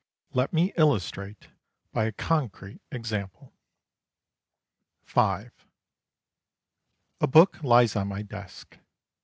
Let 0.33 0.51
me 0.51 0.73
illustrate 0.77 1.49
by 1.93 2.05
a 2.05 2.11
concrete 2.11 2.81
example. 2.91 3.53
V 5.05 5.19
A 5.21 5.51
book 7.29 7.61
lies 7.63 7.95
on 7.95 8.07
my 8.07 8.23
desk. 8.23 8.79